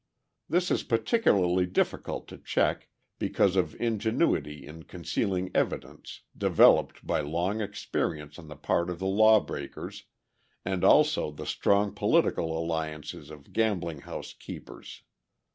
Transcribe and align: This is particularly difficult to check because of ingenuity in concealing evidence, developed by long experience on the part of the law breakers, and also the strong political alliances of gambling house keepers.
This 0.49 0.71
is 0.71 0.81
particularly 0.81 1.67
difficult 1.67 2.27
to 2.29 2.39
check 2.39 2.89
because 3.19 3.55
of 3.55 3.79
ingenuity 3.79 4.65
in 4.65 4.81
concealing 4.81 5.51
evidence, 5.53 6.21
developed 6.35 7.05
by 7.05 7.19
long 7.21 7.61
experience 7.61 8.39
on 8.39 8.47
the 8.47 8.55
part 8.55 8.89
of 8.89 8.97
the 8.97 9.05
law 9.05 9.39
breakers, 9.39 10.05
and 10.65 10.83
also 10.83 11.29
the 11.29 11.45
strong 11.45 11.93
political 11.93 12.57
alliances 12.57 13.29
of 13.29 13.53
gambling 13.53 13.99
house 14.01 14.33
keepers. 14.33 15.03